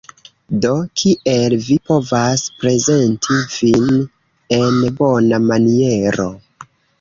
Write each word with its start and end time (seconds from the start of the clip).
Do 0.61 0.69
kiel 1.01 1.53
vi 1.65 1.75
povas 1.89 2.45
prezenti 2.63 3.37
vin 3.61 4.01
en 4.59 4.81
bona 5.03 5.41
maniero 5.45 6.27